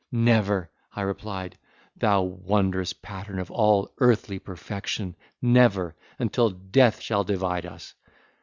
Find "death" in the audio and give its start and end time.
6.49-6.99